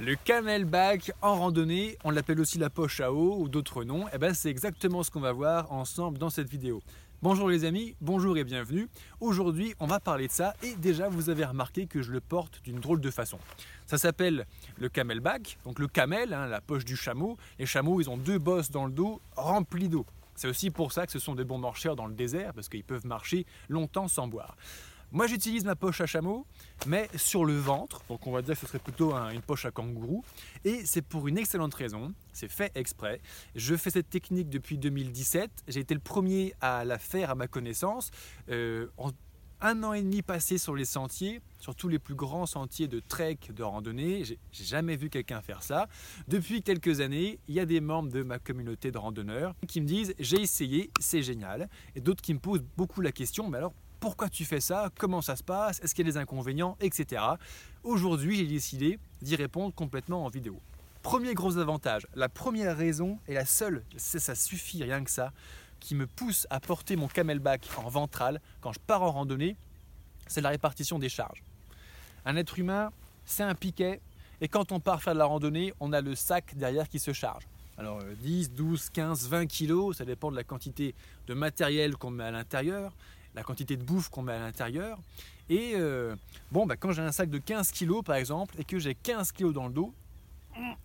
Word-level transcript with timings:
Le 0.00 0.14
camelback 0.14 1.10
en 1.22 1.34
randonnée, 1.34 1.98
on 2.04 2.10
l'appelle 2.10 2.38
aussi 2.38 2.56
la 2.56 2.70
poche 2.70 3.00
à 3.00 3.12
eau 3.12 3.36
ou 3.40 3.48
d'autres 3.48 3.82
noms, 3.82 4.06
et 4.10 4.18
ben 4.18 4.32
c'est 4.32 4.48
exactement 4.48 5.02
ce 5.02 5.10
qu'on 5.10 5.18
va 5.18 5.32
voir 5.32 5.72
ensemble 5.72 6.18
dans 6.18 6.30
cette 6.30 6.48
vidéo. 6.48 6.80
Bonjour 7.20 7.48
les 7.48 7.64
amis, 7.64 7.96
bonjour 8.00 8.38
et 8.38 8.44
bienvenue. 8.44 8.86
Aujourd'hui 9.18 9.74
on 9.80 9.88
va 9.88 9.98
parler 9.98 10.28
de 10.28 10.32
ça 10.32 10.54
et 10.62 10.76
déjà 10.76 11.08
vous 11.08 11.30
avez 11.30 11.44
remarqué 11.44 11.88
que 11.88 12.00
je 12.00 12.12
le 12.12 12.20
porte 12.20 12.60
d'une 12.62 12.78
drôle 12.78 13.00
de 13.00 13.10
façon. 13.10 13.40
Ça 13.86 13.98
s'appelle 13.98 14.46
le 14.78 14.88
camelback, 14.88 15.58
donc 15.64 15.80
le 15.80 15.88
camel, 15.88 16.32
hein, 16.32 16.46
la 16.46 16.60
poche 16.60 16.84
du 16.84 16.94
chameau. 16.94 17.36
Les 17.58 17.66
chameaux 17.66 18.00
ils 18.00 18.08
ont 18.08 18.16
deux 18.16 18.38
bosses 18.38 18.70
dans 18.70 18.86
le 18.86 18.92
dos 18.92 19.20
remplis 19.34 19.88
d'eau. 19.88 20.06
C'est 20.36 20.46
aussi 20.46 20.70
pour 20.70 20.92
ça 20.92 21.06
que 21.06 21.12
ce 21.12 21.18
sont 21.18 21.34
des 21.34 21.42
bons 21.42 21.58
marcheurs 21.58 21.96
dans 21.96 22.06
le 22.06 22.14
désert 22.14 22.52
parce 22.54 22.68
qu'ils 22.68 22.84
peuvent 22.84 23.04
marcher 23.04 23.46
longtemps 23.68 24.06
sans 24.06 24.28
boire. 24.28 24.56
Moi, 25.10 25.26
j'utilise 25.26 25.64
ma 25.64 25.74
poche 25.74 26.02
à 26.02 26.06
chameau, 26.06 26.46
mais 26.86 27.08
sur 27.16 27.46
le 27.46 27.56
ventre. 27.56 28.02
Donc, 28.10 28.26
on 28.26 28.32
va 28.32 28.42
dire 28.42 28.54
que 28.54 28.60
ce 28.60 28.66
serait 28.66 28.78
plutôt 28.78 29.14
une 29.14 29.40
poche 29.40 29.64
à 29.64 29.70
kangourou. 29.70 30.22
Et 30.64 30.84
c'est 30.84 31.00
pour 31.00 31.28
une 31.28 31.38
excellente 31.38 31.72
raison. 31.72 32.12
C'est 32.34 32.50
fait 32.50 32.70
exprès. 32.74 33.22
Je 33.54 33.74
fais 33.74 33.88
cette 33.88 34.10
technique 34.10 34.50
depuis 34.50 34.76
2017. 34.76 35.50
J'ai 35.68 35.80
été 35.80 35.94
le 35.94 36.00
premier 36.00 36.54
à 36.60 36.84
la 36.84 36.98
faire 36.98 37.30
à 37.30 37.34
ma 37.34 37.48
connaissance. 37.48 38.10
Euh, 38.50 38.88
en 38.98 39.10
un 39.60 39.82
an 39.82 39.92
et 39.92 40.02
demi 40.02 40.22
passé 40.22 40.56
sur 40.56 40.76
les 40.76 40.84
sentiers, 40.84 41.40
sur 41.58 41.74
tous 41.74 41.88
les 41.88 41.98
plus 41.98 42.14
grands 42.14 42.46
sentiers 42.46 42.86
de 42.86 43.00
trek, 43.00 43.38
de 43.50 43.62
randonnée. 43.62 44.24
J'ai 44.24 44.38
jamais 44.52 44.96
vu 44.96 45.10
quelqu'un 45.10 45.40
faire 45.40 45.62
ça. 45.62 45.88
Depuis 46.28 46.62
quelques 46.62 47.00
années, 47.00 47.40
il 47.48 47.54
y 47.54 47.60
a 47.60 47.66
des 47.66 47.80
membres 47.80 48.10
de 48.12 48.22
ma 48.22 48.38
communauté 48.38 48.92
de 48.92 48.98
randonneurs 48.98 49.54
qui 49.66 49.80
me 49.80 49.86
disent 49.86 50.14
j'ai 50.18 50.40
essayé, 50.40 50.90
c'est 51.00 51.22
génial. 51.22 51.68
Et 51.96 52.00
d'autres 52.00 52.22
qui 52.22 52.34
me 52.34 52.38
posent 52.38 52.64
beaucoup 52.76 53.00
la 53.00 53.10
question, 53.10 53.48
mais 53.48 53.58
alors 53.58 53.74
pourquoi 54.00 54.28
tu 54.28 54.44
fais 54.44 54.60
ça, 54.60 54.90
comment 54.98 55.22
ça 55.22 55.36
se 55.36 55.42
passe, 55.42 55.80
est-ce 55.80 55.94
qu'il 55.94 56.06
y 56.06 56.08
a 56.08 56.12
des 56.12 56.18
inconvénients, 56.18 56.76
etc. 56.80 57.22
Aujourd'hui, 57.82 58.36
j'ai 58.36 58.46
décidé 58.46 58.98
d'y 59.22 59.36
répondre 59.36 59.74
complètement 59.74 60.24
en 60.24 60.28
vidéo. 60.28 60.60
Premier 61.02 61.34
gros 61.34 61.58
avantage, 61.58 62.06
la 62.14 62.28
première 62.28 62.76
raison 62.76 63.18
et 63.28 63.34
la 63.34 63.44
seule, 63.44 63.82
ça 63.96 64.34
suffit 64.34 64.82
rien 64.82 65.02
que 65.02 65.10
ça, 65.10 65.32
qui 65.80 65.94
me 65.94 66.06
pousse 66.06 66.46
à 66.50 66.60
porter 66.60 66.96
mon 66.96 67.08
camelback 67.08 67.68
en 67.76 67.88
ventral 67.88 68.40
quand 68.60 68.72
je 68.72 68.80
pars 68.80 69.02
en 69.02 69.12
randonnée, 69.12 69.56
c'est 70.26 70.40
la 70.40 70.50
répartition 70.50 70.98
des 70.98 71.08
charges. 71.08 71.42
Un 72.24 72.36
être 72.36 72.58
humain, 72.58 72.90
c'est 73.24 73.44
un 73.44 73.54
piquet, 73.54 74.00
et 74.40 74.48
quand 74.48 74.72
on 74.72 74.80
part 74.80 75.02
faire 75.02 75.14
de 75.14 75.18
la 75.18 75.24
randonnée, 75.24 75.72
on 75.80 75.92
a 75.92 76.00
le 76.00 76.14
sac 76.14 76.56
derrière 76.56 76.88
qui 76.88 76.98
se 76.98 77.12
charge. 77.12 77.48
Alors 77.76 78.02
10, 78.22 78.52
12, 78.52 78.90
15, 78.90 79.28
20 79.28 79.46
kilos, 79.46 79.96
ça 79.98 80.04
dépend 80.04 80.30
de 80.30 80.36
la 80.36 80.44
quantité 80.44 80.94
de 81.28 81.34
matériel 81.34 81.96
qu'on 81.96 82.10
met 82.10 82.24
à 82.24 82.30
l'intérieur 82.32 82.92
la 83.38 83.44
quantité 83.44 83.76
de 83.76 83.84
bouffe 83.84 84.08
qu'on 84.08 84.22
met 84.22 84.32
à 84.32 84.40
l'intérieur. 84.40 84.98
Et 85.48 85.72
euh, 85.76 86.16
bon, 86.50 86.66
bah, 86.66 86.76
quand 86.76 86.90
j'ai 86.92 87.02
un 87.02 87.12
sac 87.12 87.30
de 87.30 87.38
15 87.38 87.70
kg 87.70 88.02
par 88.04 88.16
exemple 88.16 88.56
et 88.58 88.64
que 88.64 88.78
j'ai 88.78 88.94
15 88.94 89.32
kg 89.32 89.52
dans 89.52 89.68
le 89.68 89.72
dos, 89.72 89.94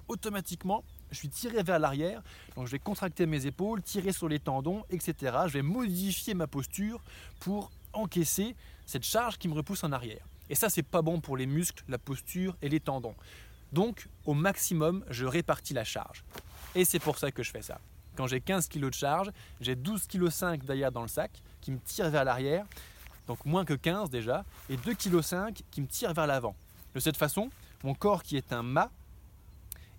automatiquement, 0.07 0.83
je 1.11 1.17
suis 1.17 1.29
tiré 1.29 1.63
vers 1.63 1.79
l'arrière. 1.79 2.21
Donc 2.55 2.67
je 2.67 2.71
vais 2.71 2.79
contracter 2.79 3.25
mes 3.25 3.47
épaules, 3.47 3.81
tirer 3.81 4.11
sur 4.11 4.29
les 4.29 4.39
tendons, 4.39 4.83
etc. 4.91 5.35
Je 5.47 5.53
vais 5.53 5.61
modifier 5.63 6.35
ma 6.35 6.45
posture 6.45 7.01
pour 7.39 7.71
encaisser 7.91 8.55
cette 8.85 9.03
charge 9.03 9.37
qui 9.39 9.47
me 9.47 9.55
repousse 9.55 9.83
en 9.83 9.91
arrière. 9.91 10.25
Et 10.49 10.55
ça, 10.55 10.69
c'est 10.69 10.83
pas 10.83 11.01
bon 11.01 11.21
pour 11.21 11.37
les 11.37 11.47
muscles, 11.47 11.83
la 11.87 11.97
posture 11.97 12.55
et 12.61 12.69
les 12.69 12.79
tendons. 12.79 13.15
Donc, 13.71 14.07
au 14.25 14.35
maximum, 14.35 15.03
je 15.09 15.25
répartis 15.25 15.73
la 15.73 15.83
charge. 15.83 16.23
Et 16.75 16.85
c'est 16.85 16.99
pour 16.99 17.17
ça 17.17 17.31
que 17.31 17.41
je 17.41 17.49
fais 17.49 17.63
ça. 17.63 17.79
Quand 18.15 18.27
j'ai 18.27 18.41
15 18.41 18.67
kg 18.67 18.89
de 18.89 18.93
charge, 18.93 19.31
j'ai 19.59 19.75
12,5 19.75 20.59
kg 20.59 20.65
d'ailleurs 20.65 20.91
dans 20.91 21.01
le 21.01 21.07
sac 21.07 21.31
qui 21.63 21.71
me 21.71 21.79
tire 21.79 22.09
vers 22.09 22.25
l'arrière, 22.25 22.65
donc 23.25 23.45
moins 23.45 23.63
que 23.63 23.73
15 23.73 24.09
déjà, 24.09 24.43
et 24.69 24.75
2,5 24.75 25.53
kg 25.53 25.63
qui 25.71 25.81
me 25.81 25.87
tire 25.87 26.13
vers 26.13 26.27
l'avant. 26.27 26.55
De 26.93 26.99
cette 26.99 27.15
façon, 27.17 27.49
mon 27.83 27.93
corps 27.93 28.21
qui 28.21 28.35
est 28.35 28.51
un 28.51 28.63
mât, 28.63 28.91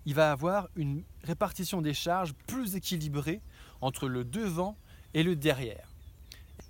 il 0.05 0.13
va 0.13 0.31
avoir 0.31 0.69
une 0.75 1.03
répartition 1.23 1.81
des 1.81 1.95
charges 1.95 2.33
plus 2.45 2.75
équilibrée 2.75 3.41
entre 3.81 4.07
le 4.07 4.23
devant 4.23 4.77
et 5.15 5.23
le 5.23 5.35
derrière. 5.35 5.89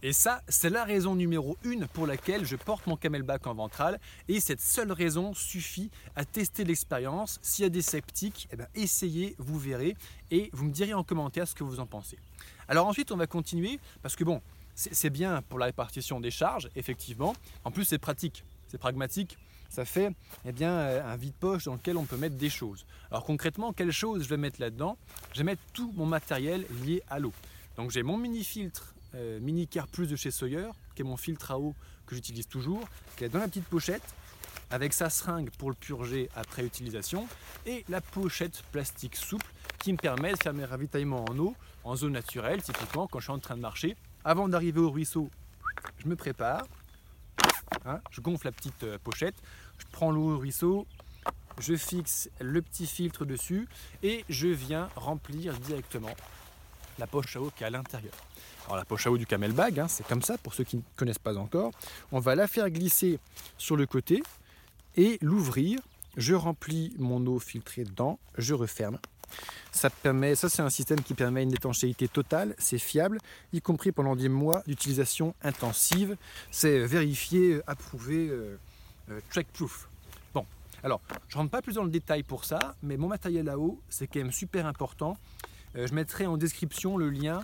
Et 0.02 0.14
ça, 0.14 0.42
c'est 0.47 0.69
la 0.69 0.84
raison 0.84 1.16
numéro 1.16 1.58
une 1.64 1.88
pour 1.88 2.08
laquelle 2.08 2.46
je 2.46 2.56
porte 2.56 2.88
mon 2.88 2.96
camelback 2.96 3.48
en 3.48 3.53
ventral. 3.56 4.00
Et 4.28 4.40
cette 4.40 4.62
seule 4.62 4.92
raison 4.92 5.34
suffit 5.34 5.90
à 6.16 6.25
tester 6.25 6.64
l'expérience. 6.64 7.40
S'il 7.42 7.64
y 7.64 7.66
a 7.66 7.69
des 7.69 7.81
sceptiques, 7.81 8.48
eh 8.52 8.56
ben, 8.56 8.68
essayez, 8.75 9.36
vous 9.40 9.58
verrez. 9.58 9.98
Et 10.31 10.50
vous 10.53 10.66
me 10.66 10.72
direz 10.72 10.94
en 10.94 11.03
commentaire 11.03 11.48
ce 11.48 11.56
que 11.56 11.64
vous 11.64 11.80
en 11.80 11.86
pensez. 11.86 12.19
Alors 12.68 12.88
ensuite, 12.88 13.12
on 13.12 13.18
va 13.18 13.28
continuer 13.28 13.80
parce 14.02 14.16
que 14.16 14.24
bon, 14.24 14.42
c'est 14.75 15.09
bien 15.09 15.41
pour 15.44 15.58
la 15.58 15.66
répartition 15.68 16.19
des 16.19 16.31
charges, 16.31 16.69
effectivement. 16.75 17.34
En 17.63 17.72
plus, 17.72 17.86
c'est 17.86 17.97
pratique, 17.97 18.44
c'est 18.68 18.78
pragmatique. 18.78 19.38
Ça 19.69 19.84
fait 19.84 20.12
eh 20.46 20.52
bien, 20.52 20.72
euh, 20.72 21.03
un 21.03 21.16
vide-poche 21.18 21.66
dans 21.66 21.74
lequel 21.74 21.97
on 21.97 22.06
peut 22.06 22.18
mettre 22.18 22.36
des 22.36 22.50
choses. 22.50 22.86
Alors 23.12 23.25
concrètement, 23.25 23.74
quelles 23.74 23.91
choses 23.91 24.24
je 24.24 24.30
vais 24.30 24.38
mettre 24.38 24.62
là-dedans? 24.62 24.97
Je 25.34 25.40
vais 25.40 25.44
mettre 25.44 25.62
tout 25.74 25.91
mon 25.97 26.06
matériel 26.06 26.66
lié 26.86 27.03
à 27.09 27.19
l'eau. 27.19 27.34
Donc 27.75 27.91
j'ai 27.91 28.03
mon 28.03 28.18
mini-filtre 28.18 28.94
euh, 29.16 29.40
Mini 29.40 29.68
Care 29.68 29.88
Plus 29.88 30.08
de 30.08 30.16
chez 30.16 30.31
Sawyer, 30.31 30.69
qui 30.94 31.02
est 31.02 31.06
mon 31.06 31.18
filtre 31.18 31.52
à 31.52 31.59
eau 31.59 31.74
que 32.06 32.16
j'utilise 32.16 32.47
toujours, 32.47 32.88
qui 33.18 33.24
est 33.24 33.30
dans 33.30 33.40
la 33.40 33.47
petite 33.47 33.66
pochette, 33.66 34.03
avec 34.72 34.94
sa 34.94 35.09
seringue 35.09 35.50
pour 35.57 35.69
le 35.69 35.75
purger 35.75 36.30
après 36.36 36.66
utilisation, 36.66 37.28
et 37.66 37.84
la 37.90 38.02
pochette 38.02 38.62
plastique 38.72 39.16
souple 39.16 39.52
qui 39.80 39.92
me 39.94 39.97
permet 39.97 40.31
de 40.34 40.38
faire 40.42 40.53
mes 40.53 40.66
ravitaillements 40.66 41.25
en 41.25 41.38
eau, 41.38 41.56
en 41.84 41.96
zone 41.96 42.13
naturelle, 42.13 42.62
typiquement 42.62 43.07
quand 43.07 43.19
je 43.19 43.25
suis 43.25 43.34
en 43.34 43.40
train 43.40 43.56
de 43.56 43.62
marcher. 43.62 43.96
Avant 44.28 44.50
d'arriver 44.50 44.80
au 44.80 44.90
ruisseau, 44.90 45.30
je 46.00 46.08
me 46.08 46.16
prépare, 46.16 46.66
hein, 47.86 48.00
je 48.09 48.22
gonfle 48.22 48.47
la 48.47 48.52
petite 48.52 48.81
euh, 48.81 48.97
pochette, 49.03 49.36
je 49.78 49.86
prends 49.91 50.09
l'eau 50.09 50.34
au 50.34 50.40
ruisseau, 50.40 50.88
je 51.59 51.75
fixe 51.75 52.31
le 52.41 52.63
petit 52.63 52.88
filtre 52.88 53.24
dessus 53.24 53.68
et 54.02 54.25
je 54.28 54.47
viens 54.47 54.90
remplir 54.96 55.53
directement 55.59 56.09
la 56.97 57.06
poche 57.06 57.36
à 57.36 57.41
eau 57.41 57.52
qui 57.56 57.63
est 57.63 57.68
à 57.68 57.69
l'intérieur. 57.69 58.16
Alors 58.66 58.78
la 58.78 58.86
poche 58.86 59.06
à 59.06 59.12
eau 59.12 59.18
du 59.19 59.28
camelbag, 59.28 59.80
hein, 59.80 59.88
c'est 59.88 60.08
comme 60.08 60.24
ça 60.24 60.40
pour 60.40 60.56
ceux 60.56 60.63
qui 60.63 60.78
ne 60.78 60.81
connaissent 60.96 61.19
pas 61.19 61.38
encore. 61.38 61.72
On 62.12 62.19
va 62.19 62.34
la 62.34 62.47
faire 62.47 62.72
glisser 62.72 63.19
sur 63.59 63.75
le 63.75 63.86
côté 63.86 64.24
et 64.96 65.19
l'ouvrir. 65.22 65.80
Je 66.18 66.34
remplis 66.34 66.96
mon 66.97 67.24
eau 67.28 67.38
filtrée 67.38 67.84
dedans, 67.84 68.18
je 68.40 68.56
referme. 68.56 68.97
Ça, 69.72 69.90
permet, 69.90 70.36
ça 70.36 70.50
c'est 70.50 70.62
un 70.62 70.69
système 70.69 71.02
qui 71.02 71.13
permet 71.13 71.44
une 71.44 71.53
étanchéité 71.53 72.08
totale, 72.08 72.56
c'est 72.58 72.78
fiable, 72.78 73.19
y 73.53 73.62
compris 73.62 73.91
pendant 73.91 74.16
des 74.16 74.30
mois 74.30 74.63
d'utilisation 74.68 75.36
intensive. 75.44 76.16
C'est 76.52 76.86
vérifié, 76.86 77.62
approuvé, 77.68 78.30
euh, 78.30 78.58
euh, 79.12 79.19
track-proof. 79.30 79.88
Bon, 80.34 80.46
alors 80.84 81.02
je 81.28 81.36
ne 81.36 81.41
rentre 81.41 81.52
pas 81.52 81.62
plus 81.62 81.74
dans 81.74 81.84
le 81.84 81.91
détail 81.91 82.24
pour 82.24 82.46
ça, 82.46 82.75
mais 82.81 82.97
mon 82.97 83.08
matériel 83.08 83.50
à 83.50 83.58
eau, 83.58 83.80
c'est 83.90 84.08
quand 84.08 84.19
même 84.19 84.31
super 84.31 84.66
important. 84.66 85.18
Euh, 85.75 85.86
je 85.88 85.94
mettrai 85.94 86.25
en 86.25 86.38
description 86.38 86.97
le 86.97 87.09
lien 87.09 87.44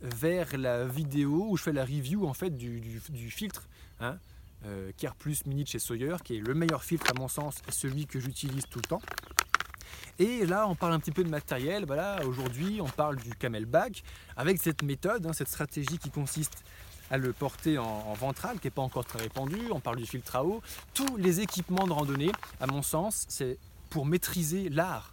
vers 0.00 0.56
la 0.56 0.86
vidéo 0.86 1.46
où 1.48 1.56
je 1.56 1.62
fais 1.62 1.72
la 1.72 1.84
review 1.84 2.26
en 2.26 2.34
fait 2.34 2.56
du, 2.56 3.00
filtre 3.30 3.68
hein, 4.00 4.16
euh, 4.64 4.90
Plus 5.18 5.44
Mini 5.46 5.64
de 5.64 5.68
chez 5.68 5.78
Sawyer, 5.78 6.16
qui 6.24 6.36
est 6.36 6.40
le 6.40 6.54
meilleur 6.54 6.82
filtre 6.82 7.06
à 7.14 7.20
mon 7.20 7.28
sens, 7.28 7.62
celui 7.68 8.06
que 8.06 8.18
j'utilise 8.18 8.64
tout 8.66 8.78
le 8.78 8.88
temps. 8.88 9.02
Et 10.18 10.46
là, 10.46 10.66
on 10.68 10.74
parle 10.74 10.92
un 10.92 11.00
petit 11.00 11.10
peu 11.10 11.24
de 11.24 11.28
matériel. 11.28 11.84
Voilà, 11.86 12.20
aujourd'hui, 12.26 12.80
on 12.80 12.88
parle 12.88 13.16
du 13.16 13.34
camelback 13.34 14.02
avec 14.36 14.60
cette 14.60 14.82
méthode, 14.82 15.26
hein, 15.26 15.32
cette 15.32 15.48
stratégie 15.48 15.98
qui 15.98 16.10
consiste 16.10 16.64
à 17.10 17.18
le 17.18 17.32
porter 17.32 17.78
en, 17.78 17.84
en 17.84 18.14
ventral, 18.14 18.58
qui 18.58 18.66
n'est 18.66 18.72
pas 18.72 18.82
encore 18.82 19.04
très 19.04 19.20
répandu. 19.20 19.58
On 19.70 19.80
parle 19.80 19.96
du 19.96 20.06
filtre 20.06 20.36
à 20.36 20.44
eau. 20.44 20.62
Tous 20.94 21.16
les 21.16 21.40
équipements 21.40 21.86
de 21.86 21.92
randonnée, 21.92 22.32
à 22.60 22.66
mon 22.66 22.82
sens, 22.82 23.26
c'est 23.28 23.58
pour 23.90 24.06
maîtriser 24.06 24.68
l'art 24.70 25.12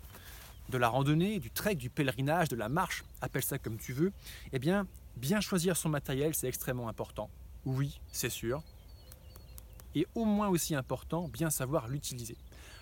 de 0.70 0.78
la 0.78 0.88
randonnée, 0.88 1.40
du 1.40 1.50
trek, 1.50 1.76
du 1.76 1.90
pèlerinage, 1.90 2.48
de 2.50 2.56
la 2.56 2.70
marche, 2.70 3.04
appelle 3.22 3.44
ça 3.44 3.58
comme 3.58 3.78
tu 3.78 3.92
veux, 3.92 4.12
eh 4.54 4.60
bien, 4.60 4.88
bien 5.18 5.42
choisir 5.42 5.76
son 5.76 5.90
matériel, 5.90 6.34
c'est 6.36 6.48
extrêmement 6.48 6.88
important. 6.88 7.30
Oui, 7.66 8.00
c'est 8.12 8.30
sûr. 8.30 8.62
Et 9.96 10.08
au 10.16 10.26
moins 10.26 10.48
aussi 10.48 10.76
important, 10.76 11.28
bien 11.28 11.50
savoir 11.50 11.88
l'utiliser. 11.88 12.38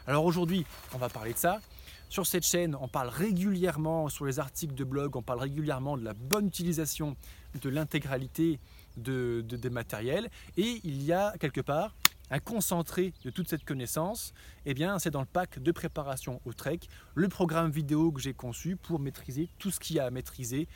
Alors 0.05 0.25
aujourd'hui, 0.25 0.65
on 0.93 0.97
va 0.97 1.09
parler 1.09 1.33
de 1.33 1.37
ça. 1.37 1.61
Sur 2.09 2.25
cette 2.25 2.45
chaîne, 2.45 2.75
on 2.79 2.87
parle 2.87 3.09
régulièrement, 3.09 4.07
sur 4.07 4.25
les 4.25 4.39
articles 4.39 4.73
de 4.73 4.85
blog, 4.85 5.17
on 5.17 5.21
parle 5.21 5.41
régulièrement 5.41 5.97
de 5.97 6.05
la 6.05 6.13
bonne 6.13 6.47
utilisation 6.47 7.17
de 7.61 7.69
l'intégralité 7.69 8.59
de, 8.95 9.41
des 9.41 9.69
matériels. 9.69 10.29
Et 10.55 10.79
il 10.85 11.03
y 11.03 11.11
a 11.11 11.33
quelque 11.39 11.61
part 11.61 11.95
un 12.29 12.39
concentré 12.39 13.13
de 13.23 13.29
toute 13.29 13.49
cette 13.49 13.63
connaissance, 13.63 14.33
eh 14.65 14.73
bien, 14.73 14.99
c'est 14.99 15.11
dans 15.11 15.21
le 15.21 15.27
pack 15.27 15.59
de 15.59 15.71
préparation 15.71 16.41
au 16.45 16.53
trek, 16.53 16.79
le 17.13 17.27
programme 17.27 17.71
vidéo 17.71 18.11
que 18.11 18.21
j'ai 18.21 18.33
conçu 18.33 18.75
pour 18.75 18.99
maîtriser 18.99 19.49
tout 19.59 19.71
ce 19.71 19.79
qu'il 19.79 19.97
y 19.97 19.99
a 19.99 20.05
à 20.05 20.11
maîtriser 20.11 20.67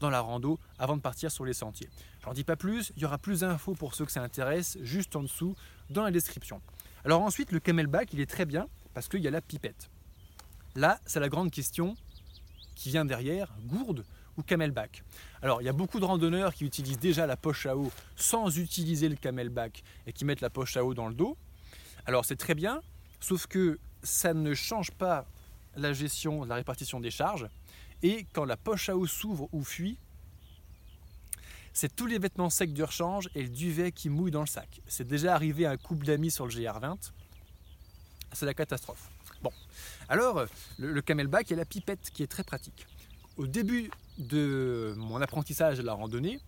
dans 0.00 0.10
la 0.10 0.20
rando 0.20 0.58
avant 0.78 0.96
de 0.96 1.02
partir 1.02 1.30
sur 1.30 1.44
les 1.44 1.52
sentiers. 1.52 1.88
J'en 2.24 2.32
dis 2.32 2.44
pas 2.44 2.56
plus, 2.56 2.92
il 2.96 3.02
y 3.02 3.06
aura 3.06 3.18
plus 3.18 3.40
d'infos 3.40 3.74
pour 3.74 3.94
ceux 3.94 4.04
que 4.04 4.12
ça 4.12 4.22
intéresse 4.22 4.78
juste 4.82 5.16
en 5.16 5.22
dessous 5.22 5.54
dans 5.90 6.02
la 6.02 6.10
description. 6.10 6.60
Alors 7.04 7.22
ensuite, 7.22 7.52
le 7.52 7.60
camelback, 7.60 8.12
il 8.12 8.20
est 8.20 8.30
très 8.30 8.44
bien 8.44 8.68
parce 8.94 9.08
qu'il 9.08 9.20
y 9.20 9.28
a 9.28 9.30
la 9.30 9.40
pipette. 9.40 9.90
Là, 10.76 11.00
c'est 11.06 11.20
la 11.20 11.30
grande 11.30 11.50
question 11.50 11.96
qui 12.74 12.90
vient 12.90 13.06
derrière, 13.06 13.50
gourde 13.64 14.04
ou 14.36 14.42
camelback. 14.42 15.02
Alors, 15.40 15.62
il 15.62 15.64
y 15.64 15.70
a 15.70 15.72
beaucoup 15.72 16.00
de 16.00 16.04
randonneurs 16.04 16.52
qui 16.52 16.66
utilisent 16.66 16.98
déjà 16.98 17.26
la 17.26 17.38
poche 17.38 17.64
à 17.64 17.78
eau 17.78 17.90
sans 18.14 18.58
utiliser 18.58 19.08
le 19.08 19.16
camelback 19.16 19.82
et 20.06 20.12
qui 20.12 20.26
mettent 20.26 20.42
la 20.42 20.50
poche 20.50 20.76
à 20.76 20.84
eau 20.84 20.92
dans 20.92 21.08
le 21.08 21.14
dos. 21.14 21.38
Alors, 22.04 22.26
c'est 22.26 22.36
très 22.36 22.54
bien, 22.54 22.82
sauf 23.20 23.46
que 23.46 23.78
ça 24.02 24.34
ne 24.34 24.52
change 24.52 24.90
pas 24.90 25.26
la 25.76 25.94
gestion, 25.94 26.44
la 26.44 26.56
répartition 26.56 27.00
des 27.00 27.10
charges. 27.10 27.48
Et 28.02 28.26
quand 28.34 28.44
la 28.44 28.58
poche 28.58 28.90
à 28.90 28.96
eau 28.98 29.06
s'ouvre 29.06 29.48
ou 29.52 29.64
fuit, 29.64 29.98
c'est 31.72 31.96
tous 31.96 32.06
les 32.06 32.18
vêtements 32.18 32.50
secs 32.50 32.74
de 32.74 32.82
rechange 32.82 33.30
et 33.34 33.42
le 33.42 33.48
duvet 33.48 33.92
qui 33.92 34.10
mouille 34.10 34.30
dans 34.30 34.40
le 34.40 34.46
sac. 34.46 34.82
C'est 34.86 35.08
déjà 35.08 35.34
arrivé 35.34 35.64
à 35.64 35.70
un 35.70 35.76
couple 35.78 36.04
d'amis 36.04 36.30
sur 36.30 36.46
le 36.46 36.52
GR20. 36.52 37.12
C'est 38.34 38.46
la 38.46 38.54
catastrophe. 38.54 39.10
Alors 40.08 40.44
le, 40.78 41.00
camelback 41.00 41.50
et 41.52 41.56
la 41.56 41.64
pipette 41.64 42.10
qui 42.12 42.22
est 42.22 42.26
très 42.26 42.44
pratique. 42.44 42.86
Au 43.36 43.46
début 43.46 43.90
de 44.18 44.94
mon 44.96 45.20
apprentissage 45.20 45.78
de 45.78 45.82
la 45.82 45.92
randonnée, 45.92 46.40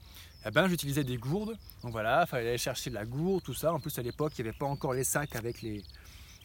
eh 0.47 0.51
ben, 0.51 0.69
j'utilisais 0.69 1.05
des 1.05 1.17
gourdes. 1.17 1.57
Donc 1.83 1.93
voilà, 1.93 2.23
il 2.27 2.29
fallait 2.29 2.49
aller 2.49 2.59
chercher 2.59 2.91
de 2.91 2.95
la 2.95 3.05
gourde, 3.05 3.43
tout 3.43 3.55
ça. 3.55 3.73
En 3.73 3.81
plus, 3.81 3.99
à 3.99 4.03
l'époque, 4.03 4.33
il 4.39 4.43
n'y 4.43 4.49
avait 4.49 4.59
pas 4.59 4.67
encore 4.67 4.95
les 4.95 5.05
sacs 5.05 5.37
avec 5.37 5.61
les, 5.63 5.85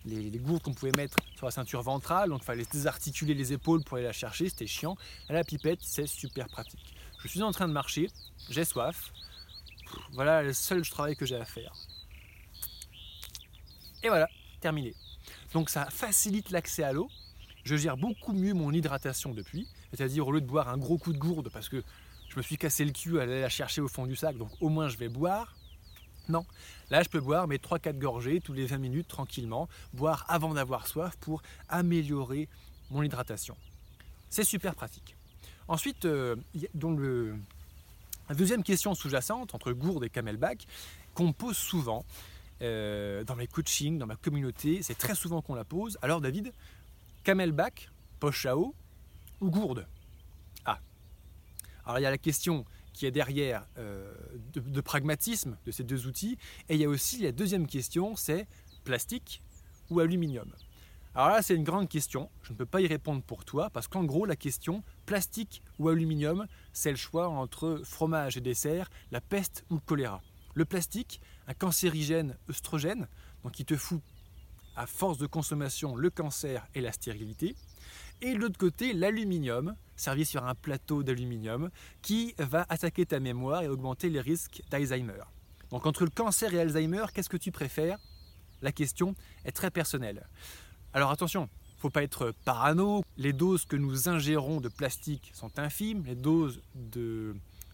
gourdes 0.06 0.64
qu'on 0.64 0.74
pouvait 0.74 0.92
mettre 0.98 1.16
sur 1.36 1.46
la 1.46 1.52
ceinture 1.52 1.82
ventrale. 1.82 2.30
Donc 2.30 2.42
il 2.42 2.46
fallait 2.46 2.66
désarticuler 2.70 3.34
les 3.34 3.54
épaules 3.54 3.84
pour 3.84 3.98
aller 3.98 4.08
la 4.08 4.14
chercher. 4.14 4.50
C'était 4.50 4.68
chiant. 4.68 4.98
La 5.30 5.44
pipette, 5.44 5.80
c'est 5.82 6.08
super 6.08 6.48
pratique. 6.48 6.94
Je 7.24 7.28
suis 7.30 7.42
en 7.42 7.52
train 7.52 7.68
de 7.68 7.74
marcher, 7.74 8.10
j'ai 8.50 8.66
soif. 8.66 9.14
Voilà 10.14 10.44
le 10.44 10.54
seul 10.54 10.88
travail 10.88 11.16
que 11.16 11.26
j'ai 11.26 11.36
à 11.36 11.46
faire. 11.46 11.74
Et 14.04 14.10
voilà, 14.10 14.28
terminé. 14.60 14.94
Donc 15.54 15.70
ça 15.70 15.86
facilite 15.90 16.52
l'accès 16.52 16.84
à 16.84 16.92
l'eau. 16.92 17.10
Je 17.64 17.76
gère 17.76 17.96
beaucoup 17.96 18.34
mieux 18.34 18.54
mon 18.54 18.72
hydratation 18.72 19.34
depuis. 19.34 19.68
C'est-à-dire 19.92 20.28
au 20.28 20.32
lieu 20.32 20.42
de 20.42 20.46
boire 20.46 20.70
un 20.70 20.78
gros 20.78 20.98
coup 20.98 21.14
de 21.14 21.18
gourde 21.18 21.50
parce 21.54 21.70
que 21.70 21.84
je 22.30 22.38
me 22.38 22.42
suis 22.42 22.58
cassé 22.58 22.84
le 22.84 22.92
cul 22.92 23.20
à 23.20 23.24
aller 23.24 23.42
la 23.42 23.50
chercher 23.50 23.82
au 23.82 23.88
fond 23.88 24.08
du 24.08 24.16
sac, 24.16 24.38
donc 24.38 24.50
au 24.60 24.70
moins 24.70 24.90
je 24.90 24.98
vais 24.98 25.10
boire. 25.10 25.56
Non, 26.30 26.46
là 26.90 27.04
je 27.04 27.10
peux 27.10 27.20
boire 27.20 27.48
mes 27.48 27.58
3-4 27.58 28.00
gorgées 28.00 28.42
tous 28.42 28.54
les 28.54 28.66
20 28.66 28.78
minutes 28.80 29.08
tranquillement, 29.08 29.70
boire 29.94 30.26
avant 30.30 30.54
d'avoir 30.54 30.88
soif 30.88 31.16
pour 31.18 31.44
améliorer 31.70 32.50
mon 32.90 33.04
hydratation. 33.04 33.56
C'est 34.30 34.44
super 34.44 34.74
pratique. 34.74 35.16
Ensuite, 35.68 36.06
euh, 36.06 36.36
la 38.30 38.36
deuxième 38.36 38.64
question 38.64 38.96
sous-jacente 38.96 39.54
entre 39.54 39.72
gourde 39.72 40.04
et 40.04 40.10
camelback 40.10 40.66
qu'on 41.14 41.34
pose 41.34 41.56
souvent 41.56 42.04
euh, 42.64 43.24
dans 43.24 43.36
mes 43.36 43.48
coachings, 43.48 43.98
dans 43.98 44.08
ma 44.08 44.16
communauté, 44.16 44.82
c'est 44.82 44.98
très 44.98 45.16
souvent 45.16 45.42
qu'on 45.42 45.56
la 45.56 45.66
pose. 45.66 45.98
Alors 46.02 46.22
David, 46.22 46.54
camelback, 47.24 47.90
poche 48.20 48.46
à 48.46 48.58
eau 48.58 48.74
ou 49.42 49.50
gourde? 49.50 49.86
Alors 51.86 52.00
il 52.00 52.04
y 52.04 52.06
a 52.06 52.12
la 52.12 52.18
question 52.18 52.66
qui 52.94 53.06
est 53.06 53.12
derrière 53.12 53.66
euh, 53.78 54.14
de, 54.54 54.82
pragmatisme 54.82 55.58
de 55.66 55.72
ces 55.72 55.84
deux 55.84 56.08
outils, 56.08 56.38
et 56.70 56.76
il 56.76 56.82
y 56.82 56.86
a 56.86 56.90
aussi 56.90 57.22
la 57.22 57.32
deuxième 57.32 57.68
question, 57.68 58.16
c'est 58.16 58.48
plastique 58.84 59.42
ou 59.90 60.00
aluminium? 60.00 60.52
Alors 61.16 61.30
là, 61.30 61.42
c'est 61.42 61.56
une 61.56 61.64
grande 61.64 61.90
question, 61.90 62.30
je 62.44 62.54
ne 62.54 62.58
peux 62.58 62.66
pas 62.66 62.82
y 62.82 62.88
répondre 62.88 63.22
pour 63.22 63.46
toi, 63.46 63.70
parce 63.70 63.88
qu'en 63.88 64.04
gros, 64.04 64.26
la 64.26 64.36
question 64.36 64.84
plastique 65.06 65.62
ou 65.80 65.90
aluminium, 65.90 66.48
c'est 66.72 66.92
le 66.92 66.98
choix 66.98 67.30
entre 67.30 67.82
fromage 67.84 68.38
et 68.38 68.42
dessert, 68.42 68.90
la 69.12 69.22
peste 69.22 69.66
ou 69.70 69.76
le 69.76 69.82
choléra. 69.82 70.22
Le 70.56 70.66
plastique, 70.66 71.20
un 71.48 71.54
cancérigène 71.54 72.38
œstrogène, 72.50 73.08
donc 73.44 73.54
qui 73.54 73.66
te 73.66 73.76
fout 73.76 74.02
à 74.76 74.88
force 74.88 75.18
de 75.18 75.28
consommation 75.28 75.96
le 75.96 76.10
cancer 76.10 76.66
et 76.74 76.82
la 76.82 76.92
stérilité. 76.92 77.56
Et 78.22 78.34
de 78.34 78.40
l'autre 78.40 78.58
côté, 78.58 78.94
l'aluminium, 78.94 79.76
servi 79.96 80.26
sur 80.26 80.46
un 80.46 80.56
plateau 80.56 81.04
d'aluminium, 81.04 81.70
qui 82.02 82.34
va 82.38 82.66
attaquer 82.70 83.06
ta 83.06 83.20
mémoire 83.20 83.64
et 83.64 83.68
augmenter 83.68 84.10
les 84.10 84.22
risques 84.22 84.62
d'Alzheimer. 84.70 85.24
Donc 85.70 85.86
entre 85.88 86.04
le 86.04 86.12
cancer 86.12 86.54
et 86.54 86.60
Alzheimer, 86.60 87.06
qu'est-ce 87.14 87.30
que 87.30 87.38
tu 87.38 87.52
préfères? 87.52 87.98
La 88.62 88.72
question 88.72 89.16
est 89.44 89.52
très 89.52 89.72
personnelle. 89.72 90.28
Alors 90.94 91.10
attention, 91.10 91.50
il 91.52 91.76
ne 91.78 91.82
faut 91.82 91.90
pas 91.90 92.04
être 92.04 92.32
parano. 92.46 93.04
Les 93.18 93.34
doses 93.34 93.66
que 93.66 93.76
nous 93.76 94.08
ingérons 94.08 94.62
de 94.62 94.70
plastique 94.70 95.32
sont 95.34 95.58
infimes, 95.58 96.06
les 96.06 96.16
doses 96.16 96.62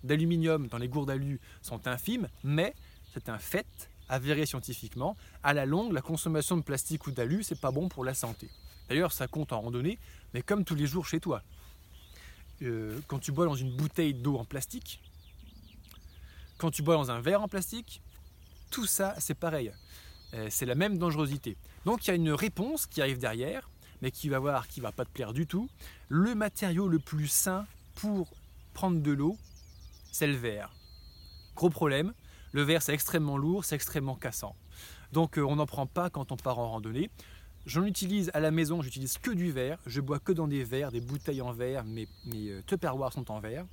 d'aluminium 0.02 0.68
dans 0.68 0.78
les 0.78 0.88
gourdes 0.88 1.10
d'alu 1.10 1.42
sont 1.62 1.88
infimes, 1.88 2.30
mais 2.44 2.74
c'est 3.20 3.30
un 3.30 3.38
fait 3.38 3.90
avéré 4.08 4.46
scientifiquement. 4.46 5.18
À 5.44 5.54
la 5.54 5.66
longue, 5.66 5.92
la 5.92 6.02
consommation 6.02 6.58
de 6.58 6.62
plastique 6.62 7.06
ou 7.08 7.12
d'alu, 7.12 7.44
c'est 7.44 7.60
pas 7.60 7.72
bon 7.72 7.90
pour 7.90 8.06
la 8.06 8.14
santé. 8.14 8.50
D'ailleurs, 8.88 9.12
ça 9.12 9.28
compte 9.28 9.52
en 9.52 9.62
randonnée, 9.62 10.00
mais 10.34 10.42
comme 10.42 10.64
tous 10.64 10.76
les 10.76 10.88
jours 10.88 11.06
chez 11.06 11.20
toi. 11.20 11.44
Euh, 12.62 13.00
quand 13.08 13.20
tu 13.20 13.32
bois 13.32 13.46
dans 13.46 13.56
une 13.56 13.76
bouteille 13.76 14.14
d'eau 14.14 14.38
en 14.38 14.46
plastique, 14.46 15.02
quand 16.58 16.72
tu 16.72 16.82
bois 16.82 16.96
dans 16.96 17.12
un 17.12 17.22
verre 17.22 17.42
en 17.42 17.48
plastique, 17.48 18.02
tout 18.72 18.86
ça, 18.86 19.16
c'est 19.20 19.36
pareil. 19.36 19.72
Euh, 20.34 20.48
c'est 20.50 20.66
la 20.66 20.76
même 20.76 20.98
dangerosité. 20.98 21.58
Donc 21.86 22.06
il 22.06 22.10
y 22.10 22.12
a 22.12 22.16
une 22.16 22.32
réponse 22.32 22.86
qui 22.86 23.02
arrive 23.02 23.20
derrière, 23.20 23.70
mais 24.02 24.12
qui 24.12 24.30
va 24.30 24.40
voir, 24.40 24.68
qui 24.68 24.80
va 24.80 24.92
pas 24.92 25.06
te 25.06 25.12
plaire 25.12 25.34
du 25.34 25.46
tout. 25.46 25.70
Le 26.08 26.36
matériau 26.36 26.88
le 26.88 27.00
plus 27.00 27.28
sain 27.28 27.66
pour 27.96 28.28
prendre 28.74 29.02
de 29.02 29.12
l'eau, 29.12 29.38
c'est 30.12 30.28
le 30.28 30.36
verre. 30.36 30.72
Gros 31.56 31.70
problème, 31.70 32.14
le 32.52 32.62
verre 32.64 32.82
c'est 32.82 32.94
extrêmement 32.94 33.38
lourd, 33.38 33.66
c'est 33.66 33.76
extrêmement 33.76 34.16
cassant. 34.16 34.56
Donc 35.12 35.38
euh, 35.38 35.44
on 35.44 35.56
n'en 35.56 35.66
prend 35.66 35.86
pas 35.86 36.10
quand 36.10 36.32
on 36.32 36.38
part 36.38 36.60
en 36.60 36.70
randonnée. 36.70 37.10
J'en 37.66 37.84
utilise 37.84 38.32
à 38.34 38.40
la 38.40 38.52
maison, 38.52 38.82
j'utilise 38.82 39.18
que 39.18 39.32
du 39.32 39.52
verre. 39.52 39.78
Je 39.86 40.02
bois 40.02 40.20
que 40.20 40.32
dans 40.32 40.48
des 40.48 40.64
verres, 40.64 40.92
des 40.92 41.02
bouteilles 41.02 41.42
en 41.42 41.52
verre, 41.52 41.84
mes, 41.84 42.08
mes 42.26 42.50
euh, 42.52 43.10
sont 43.12 43.32
en 43.32 43.40
verre. 43.40 43.66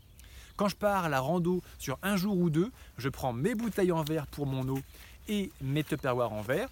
Quand 0.57 0.69
je 0.69 0.77
pars 0.77 1.05
à 1.05 1.09
la 1.09 1.21
rando 1.21 1.63
sur 1.79 1.99
un 2.03 2.17
jour 2.17 2.37
ou 2.37 2.51
deux, 2.51 2.73
je 2.99 3.09
prends 3.09 3.33
mes 3.33 3.55
bouteilles 3.55 3.93
en 3.93 4.03
verre 4.03 4.27
pour 4.27 4.47
mon 4.47 4.67
eau 4.69 4.81
et 5.29 5.51
mes 5.61 5.85
tupperwares 5.85 6.33
en 6.33 6.43
verre. 6.43 6.69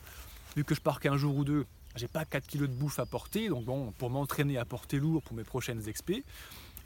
Vu 0.56 0.64
que 0.64 0.74
je 0.74 0.80
pars 0.80 1.00
qu'un 1.00 1.16
jour 1.16 1.36
ou 1.36 1.44
deux, 1.44 1.66
j'ai 1.96 2.08
pas 2.08 2.24
4 2.24 2.46
kg 2.46 2.60
de 2.62 2.66
bouffe 2.66 2.98
à 2.98 3.06
porter, 3.06 3.48
donc 3.48 3.64
bon, 3.64 3.92
pour 3.98 4.10
m'entraîner 4.10 4.58
à 4.58 4.64
porter 4.64 4.98
lourd 4.98 5.22
pour 5.22 5.36
mes 5.36 5.44
prochaines 5.44 5.86
expés, 5.88 6.24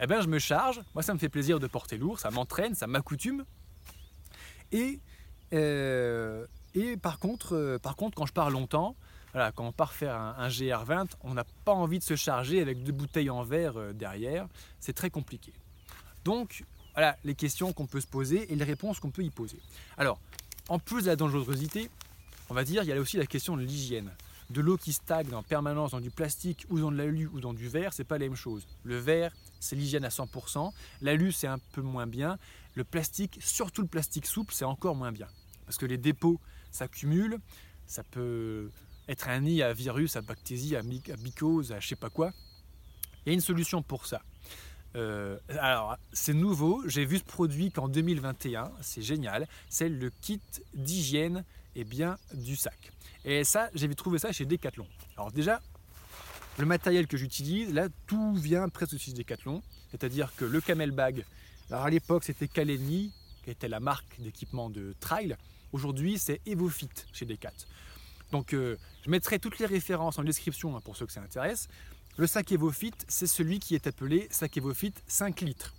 eh 0.01 0.07
ben 0.07 0.21
je 0.21 0.29
me 0.29 0.39
charge. 0.39 0.81
Moi, 0.95 1.03
ça 1.03 1.15
me 1.15 1.19
fait 1.19 1.29
plaisir 1.29 1.61
de 1.61 1.67
porter 1.67 1.97
lourd, 1.97 2.19
ça 2.19 2.31
m'entraîne, 2.31 2.75
ça 2.75 2.87
m'accoutume. 2.87 3.45
Et, 4.73 5.01
et 5.53 6.97
par, 6.97 7.19
contre, 7.19 7.57
euh, 7.57 7.79
par 7.79 7.97
contre, 7.97 8.17
quand 8.17 8.27
je 8.27 8.33
pars 8.33 8.51
longtemps, 8.51 8.95
voilà, 9.33 9.53
quand 9.53 9.67
on 9.67 9.73
part 9.73 9.93
faire 9.93 10.15
un, 10.15 10.49
GR20, 10.49 11.09
on 11.23 11.35
n'a 11.35 11.45
pas 11.65 11.73
envie 11.73 11.99
de 11.99 12.05
se 12.05 12.17
charger 12.17 12.61
avec 12.61 12.83
deux 12.83 12.93
bouteilles 12.93 13.31
en 13.31 13.43
verre 13.43 13.77
euh, 13.77 13.93
derrière. 13.93 14.47
C'est 14.81 14.93
très 14.93 15.11
compliqué. 15.11 15.53
Donc, 16.25 16.65
voilà 16.95 17.17
les 17.25 17.35
questions 17.35 17.73
qu'on 17.73 17.87
peut 17.87 18.01
se 18.01 18.07
poser 18.07 18.53
et 18.53 18.57
les 18.57 18.65
réponses 18.65 19.01
qu'on 19.01 19.11
peut 19.11 19.23
y 19.23 19.31
poser. 19.31 19.59
Alors, 19.97 20.21
en 20.69 20.79
plus 20.79 21.03
de 21.03 21.07
la 21.09 21.17
dangerosité, 21.17 21.91
on 22.49 22.55
va 22.55 22.65
dire, 22.65 22.83
il 22.83 22.89
y 22.89 22.93
a 22.93 23.01
aussi 23.01 23.17
la 23.17 23.27
question 23.27 23.57
de 23.57 23.63
l'hygiène. 23.63 24.11
De 24.51 24.63
l'eau 24.63 24.79
qui 24.79 24.95
stagne 24.95 25.35
en 25.35 25.43
permanence 25.43 25.91
dans 25.91 26.01
du 26.01 26.11
plastique 26.11 26.65
ou 26.71 26.81
dans 26.81 26.91
de 26.91 26.97
l'alu 26.97 27.29
ou 27.35 27.41
dans 27.41 27.53
du 27.53 27.69
verre, 27.69 27.93
c'est 27.93 28.05
pas 28.05 28.17
la 28.17 28.27
même 28.27 28.37
chose. 28.37 28.67
Le 28.83 28.97
verre, 28.97 29.33
c'est 29.61 29.77
l'hygiène 29.77 30.05
à 30.05 30.09
100%. 30.09 30.73
L'alu, 31.03 31.33
c'est 31.33 31.47
un 31.47 31.59
peu 31.73 31.83
moins 31.83 32.07
bien. 32.07 32.39
Le 32.75 32.85
plastique, 32.85 33.39
surtout 33.43 33.83
le 33.83 33.89
plastique 33.89 34.27
souple, 34.27 34.55
c'est 34.55 34.65
encore 34.65 34.95
moins 34.95 35.13
bien. 35.13 35.29
Parce 35.69 35.77
que 35.77 35.85
les 35.85 35.99
dépôts 35.99 36.41
s'accumulent, 36.71 37.37
ça 37.87 38.03
peut 38.03 38.71
être 39.07 39.29
un 39.29 39.41
nid 39.41 39.63
à 39.63 39.75
virus, 39.75 40.17
à 40.17 40.23
bactéries, 40.23 40.77
à, 40.77 40.83
mycose, 40.83 41.73
à 41.73 41.79
je 41.79 41.89
sais 41.89 41.95
pas 41.95 42.09
quoi. 42.09 42.33
Il 43.27 43.29
y 43.29 43.31
a 43.33 43.35
une 43.35 43.43
solution 43.43 43.83
pour 43.83 44.07
ça. 44.07 44.23
Euh, 44.97 45.39
alors, 45.61 45.99
c'est 46.15 46.33
nouveau, 46.33 46.83
j'ai 46.87 47.05
vu 47.05 47.19
ce 47.19 47.23
produit 47.23 47.71
qu'en 47.71 47.87
2021, 47.87 48.73
c'est 48.81 49.03
génial, 49.03 49.47
c'est 49.69 49.91
le 49.91 50.09
kit 50.09 50.41
d'hygiène 50.73 51.45
et 51.77 51.85
bien 51.85 52.17
du 52.33 52.57
sac. 52.57 52.91
Et 53.27 53.45
ça, 53.45 53.69
j'ai 53.75 53.95
trouvé 53.95 54.19
ça 54.19 54.33
chez 54.33 54.47
Decathlon. 54.47 54.87
Alors 55.19 55.33
déjà, 55.33 55.61
le 56.57 56.65
matériel 56.65 57.07
que 57.07 57.19
j'utilise, 57.19 57.75
là, 57.75 57.89
tout 58.07 58.35
vient 58.37 58.71
presque 58.71 58.95
de 58.95 58.99
chez 58.99 59.13
Decathlon, 59.13 59.63
c'est-à-dire 59.91 60.35
que 60.35 60.47
le 60.47 60.63
Camel 60.63 60.93
Bag, 60.93 61.27
alors 61.71 61.85
à 61.85 61.91
l'époque 61.91 62.25
c'était 62.25 62.49
Kaleni, 62.49 63.13
qui 63.45 63.51
était 63.51 63.69
la 63.69 63.81
marque 63.81 64.19
d'équipement 64.19 64.71
de 64.71 64.95
trail, 65.01 65.37
aujourd'hui 65.73 66.19
c'est 66.19 66.41
EvoFit 66.47 66.91
chez 67.13 67.27
Decathlon. 67.27 67.67
Donc 68.31 68.53
euh, 68.53 68.77
je 69.05 69.11
mettrai 69.11 69.39
toutes 69.39 69.59
les 69.59 69.67
références 69.67 70.19
en 70.19 70.25
description 70.25 70.77
hein, 70.77 70.81
pour 70.85 70.97
ceux 70.97 71.07
que 71.07 71.13
ça 71.13 71.23
intéresse. 71.23 71.69
Le 72.17 72.27
sac 72.27 72.51
EvoFit, 72.51 72.95
c'est 73.07 73.29
celui 73.29 73.61
qui 73.61 73.75
est 73.75 73.87
appelé 73.87 74.27
sac 74.31 74.57
EvoFit 74.57 74.93
5 75.07 75.41
litres. 75.43 75.75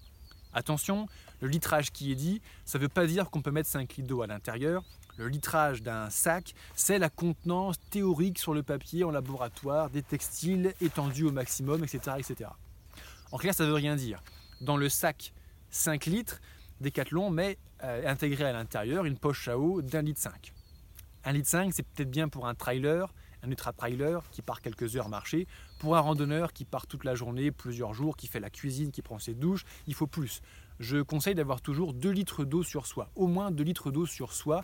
Attention, 0.54 1.08
le 1.42 1.48
litrage 1.48 1.92
qui 1.92 2.12
est 2.12 2.16
dit, 2.16 2.42
ça 2.66 2.78
ne 2.78 2.84
veut 2.84 2.90
pas 2.90 3.06
dire 3.06 3.30
qu'on 3.30 3.42
peut 3.42 3.52
mettre 3.52 3.70
5 3.70 3.98
litres 3.98 4.08
d'eau 4.08 4.22
à 4.22 4.28
l'intérieur. 4.28 4.84
Le 5.18 5.28
litrage 5.28 5.84
d'un 5.84 6.10
sac, 6.10 6.56
c'est 6.76 6.98
la 6.98 7.10
contenance 7.10 7.76
théorique 7.90 8.40
sur 8.40 8.54
le 8.54 8.64
papier 8.64 9.04
en 9.04 9.12
laboratoire 9.12 9.90
des 9.90 10.02
textiles 10.02 10.74
étendus 10.80 11.26
au 11.26 11.32
maximum, 11.32 11.84
etc. 11.84 12.16
etc. 12.18 12.50
En 13.32 13.38
clair, 13.38 13.54
ça 13.54 13.66
ne 13.66 13.70
veut 13.70 13.76
rien 13.76 13.98
dire. 13.98 14.24
Dans 14.62 14.78
le 14.78 14.88
sac 14.88 15.34
5 15.72 16.06
litres, 16.06 16.40
Decathlon 16.82 17.30
met 17.30 17.58
euh, 17.84 18.08
intégré 18.08 18.46
à 18.46 18.54
l'intérieur 18.54 19.06
une 19.06 19.18
poche 19.18 19.48
à 19.48 19.58
eau 19.58 19.82
d'un 19.82 20.02
litre 20.02 20.22
5. 20.22 20.54
Un 21.26 21.34
litre 21.34 21.50
5, 21.50 21.74
c'est 21.74 21.84
peut-être 21.84 22.10
bien 22.10 22.30
pour 22.30 22.48
un 22.48 22.56
trailer, 22.56 23.14
un 23.44 23.50
ultra-trailer 23.50 24.24
qui 24.32 24.42
part 24.42 24.62
quelques 24.62 24.96
heures 24.96 25.10
marcher. 25.10 25.48
Pour 25.80 25.98
un 25.98 26.00
randonneur 26.00 26.54
qui 26.54 26.64
part 26.64 26.88
toute 26.88 27.04
la 27.04 27.16
journée, 27.16 27.52
plusieurs 27.52 27.94
jours, 27.94 28.16
qui 28.16 28.28
fait 28.28 28.40
la 28.40 28.50
cuisine, 28.50 28.92
qui 28.92 29.02
prend 29.02 29.20
ses 29.20 29.34
douches, 29.34 29.66
il 29.88 29.94
faut 29.94 30.08
plus. 30.08 30.42
Je 30.80 31.02
conseille 31.02 31.36
d'avoir 31.36 31.62
toujours 31.62 31.94
2 31.94 32.10
litres 32.10 32.46
d'eau 32.46 32.64
sur 32.64 32.86
soi, 32.86 33.10
au 33.16 33.28
moins 33.28 33.52
2 33.52 33.64
litres 33.64 33.92
d'eau 33.92 34.06
sur 34.06 34.32
soi 34.32 34.62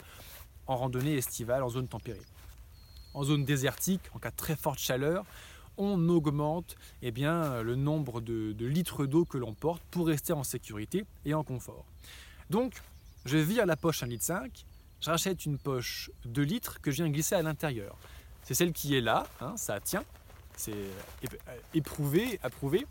en 0.67 0.77
randonnée 0.77 1.15
estivale, 1.15 1.63
en 1.63 1.69
zone 1.69 1.87
tempérée. 1.87 2.25
En 3.13 3.23
zone 3.23 3.43
désertique, 3.43 4.01
en 4.13 4.19
cas 4.19 4.31
de 4.31 4.35
très 4.35 4.55
forte 4.55 4.79
chaleur, 4.79 5.25
on 5.77 6.09
augmente 6.09 6.75
eh 7.01 7.11
bien, 7.11 7.61
le 7.61 7.75
nombre 7.75 8.21
de, 8.21 8.53
litres 8.65 9.05
d'eau 9.05 9.25
que 9.25 9.37
l'on 9.37 9.53
porte 9.53 9.81
pour 9.91 10.07
rester 10.07 10.33
en 10.33 10.43
sécurité 10.43 11.05
et 11.25 11.33
en 11.33 11.43
confort. 11.43 11.85
Donc, 12.49 12.81
je 13.25 13.37
vire 13.37 13.65
la 13.65 13.75
poche 13.75 14.03
1,5 14.03 14.07
litre, 14.09 14.65
je 15.01 15.09
rachète 15.09 15.45
une 15.45 15.57
poche 15.57 16.11
2 16.25 16.41
litres 16.41 16.81
que 16.81 16.91
je 16.91 16.97
viens 17.03 17.09
glisser 17.11 17.35
à 17.35 17.41
l'intérieur. 17.41 17.97
C'est 18.43 18.53
celle 18.53 18.73
qui 18.73 18.95
est 18.95 19.01
là, 19.01 19.27
hein, 19.41 19.53
ça 19.57 19.79
tient, 19.79 20.03
c'est 20.55 20.73
éprouvé, 21.73 22.39
approuvé. 22.43 22.85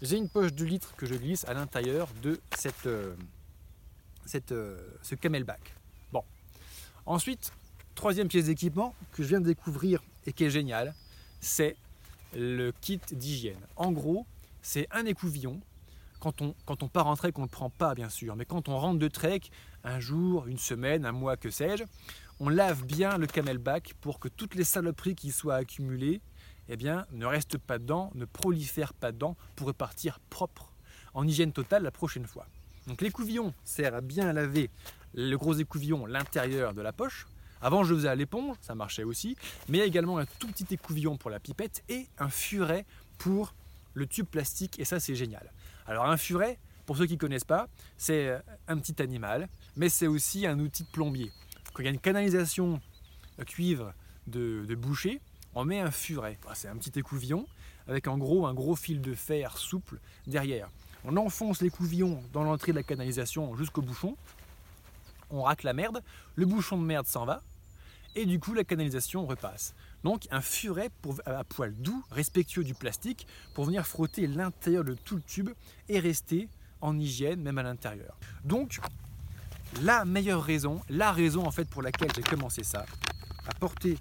J'ai 0.00 0.16
une 0.16 0.28
poche 0.28 0.52
de 0.52 0.64
litres 0.64 0.94
que 0.96 1.06
je 1.06 1.14
glisse 1.14 1.44
à 1.44 1.54
l'intérieur 1.54 2.08
de 2.22 2.40
cette, 2.56 2.86
euh, 2.86 3.14
cette, 4.24 4.52
euh, 4.52 4.78
ce 5.02 5.14
camelback. 5.14 5.74
Bon. 6.12 6.24
Ensuite, 7.06 7.52
troisième 7.94 8.28
pièce 8.28 8.46
d'équipement 8.46 8.94
que 9.12 9.22
je 9.22 9.28
viens 9.28 9.40
de 9.40 9.46
découvrir 9.46 10.02
et 10.26 10.32
qui 10.32 10.44
est 10.44 10.50
génial, 10.50 10.94
c'est 11.40 11.76
le 12.34 12.72
kit 12.80 13.00
d'hygiène. 13.10 13.60
En 13.76 13.92
gros, 13.92 14.26
c'est 14.62 14.86
un 14.90 15.04
écouvillon. 15.06 15.60
Quand 16.20 16.40
on, 16.40 16.88
part 16.88 17.08
en 17.08 17.16
trek, 17.16 17.32
on 17.34 17.40
ne 17.40 17.46
le 17.46 17.50
prend 17.50 17.68
pas 17.68 17.96
bien 17.96 18.08
sûr, 18.08 18.36
mais 18.36 18.44
quand 18.44 18.68
on 18.68 18.78
rentre 18.78 19.00
de 19.00 19.08
trek, 19.08 19.40
un 19.82 19.98
jour, 19.98 20.46
une 20.46 20.58
semaine, 20.58 21.04
un 21.04 21.10
mois, 21.10 21.36
que 21.36 21.50
sais-je, 21.50 21.82
on 22.38 22.48
lave 22.48 22.84
bien 22.84 23.18
le 23.18 23.26
camelback 23.26 23.94
pour 24.00 24.20
que 24.20 24.28
toutes 24.28 24.54
les 24.54 24.62
saloperies 24.62 25.16
qui 25.16 25.32
soient 25.32 25.56
accumulées 25.56 26.20
eh 26.68 26.76
bien, 26.76 27.06
ne 27.10 27.26
restent 27.26 27.58
pas 27.58 27.78
dedans, 27.78 28.12
ne 28.14 28.24
prolifèrent 28.24 28.94
pas 28.94 29.10
dedans 29.10 29.36
pour 29.56 29.66
repartir 29.66 30.20
propre 30.30 30.72
en 31.12 31.26
hygiène 31.26 31.52
totale 31.52 31.82
la 31.82 31.90
prochaine 31.90 32.26
fois. 32.26 32.46
Donc 32.86 33.00
l'écouvillon 33.00 33.52
sert 33.64 33.94
à 33.94 34.00
bien 34.00 34.32
laver 34.32 34.70
le 35.14 35.36
gros 35.36 35.54
écouvillon, 35.54 36.06
l'intérieur 36.06 36.74
de 36.74 36.82
la 36.82 36.92
poche. 36.92 37.26
Avant, 37.62 37.84
je 37.84 37.94
faisais 37.94 38.08
à 38.08 38.16
l'éponge, 38.16 38.56
ça 38.60 38.74
marchait 38.74 39.04
aussi, 39.04 39.36
mais 39.68 39.78
il 39.78 39.80
y 39.80 39.84
a 39.84 39.86
également 39.86 40.18
un 40.18 40.26
tout 40.40 40.48
petit 40.48 40.66
écouvillon 40.74 41.16
pour 41.16 41.30
la 41.30 41.38
pipette 41.38 41.84
et 41.88 42.08
un 42.18 42.28
furet 42.28 42.84
pour 43.18 43.54
le 43.94 44.06
tube 44.06 44.26
plastique, 44.26 44.80
et 44.80 44.84
ça, 44.84 44.98
c'est 44.98 45.14
génial. 45.14 45.52
Alors, 45.86 46.06
un 46.06 46.16
furet, 46.16 46.58
pour 46.86 46.96
ceux 46.96 47.06
qui 47.06 47.14
ne 47.14 47.18
connaissent 47.18 47.44
pas, 47.44 47.68
c'est 47.96 48.36
un 48.66 48.78
petit 48.78 49.00
animal, 49.00 49.48
mais 49.76 49.88
c'est 49.88 50.08
aussi 50.08 50.44
un 50.44 50.58
outil 50.58 50.82
de 50.82 50.88
plombier. 50.88 51.30
Quand 51.72 51.82
il 51.82 51.86
y 51.86 51.88
a 51.88 51.92
une 51.92 52.00
canalisation 52.00 52.80
cuivre 53.46 53.94
de, 54.26 54.74
boucher, 54.74 55.20
on 55.54 55.64
met 55.64 55.80
un 55.80 55.90
furet. 55.90 56.38
C'est 56.54 56.68
un 56.68 56.76
petit 56.76 56.98
écouvillon 56.98 57.46
avec 57.86 58.08
en 58.08 58.18
gros 58.18 58.46
un 58.46 58.54
gros 58.54 58.76
fil 58.76 59.00
de 59.00 59.14
fer 59.14 59.56
souple 59.56 59.98
derrière. 60.26 60.68
On 61.04 61.16
enfonce 61.16 61.60
l'écouvillon 61.62 62.22
dans 62.32 62.44
l'entrée 62.44 62.72
de 62.72 62.76
la 62.76 62.82
canalisation 62.82 63.56
jusqu'au 63.56 63.82
bouchon. 63.82 64.16
On 65.30 65.42
racle 65.42 65.66
la 65.66 65.72
merde, 65.72 66.02
le 66.36 66.46
bouchon 66.46 66.78
de 66.78 66.84
merde 66.84 67.06
s'en 67.06 67.24
va 67.24 67.42
et 68.14 68.26
du 68.26 68.38
coup 68.38 68.54
la 68.54 68.64
canalisation 68.64 69.26
repasse. 69.26 69.74
Donc 70.04 70.26
un 70.30 70.40
furet 70.40 70.90
à 71.26 71.44
poil 71.44 71.74
doux, 71.74 72.04
respectueux 72.10 72.64
du 72.64 72.74
plastique, 72.74 73.26
pour 73.54 73.64
venir 73.64 73.86
frotter 73.86 74.26
l'intérieur 74.26 74.84
de 74.84 74.94
tout 74.94 75.16
le 75.16 75.22
tube 75.22 75.50
et 75.88 76.00
rester 76.00 76.48
en 76.80 76.98
hygiène 76.98 77.40
même 77.40 77.58
à 77.58 77.62
l'intérieur. 77.62 78.16
Donc 78.44 78.80
la 79.80 80.04
meilleure 80.04 80.42
raison, 80.42 80.80
la 80.88 81.12
raison 81.12 81.46
en 81.46 81.50
fait 81.50 81.68
pour 81.68 81.82
laquelle 81.82 82.10
j'ai 82.14 82.22
commencé 82.22 82.62
ça, 82.62 82.84
à 83.48 83.54
porter 83.54 83.96